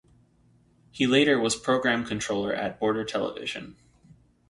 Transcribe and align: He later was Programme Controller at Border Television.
He 0.89 1.05
later 1.05 1.39
was 1.39 1.55
Programme 1.55 2.03
Controller 2.07 2.55
at 2.55 2.79
Border 2.79 3.05
Television. 3.05 3.75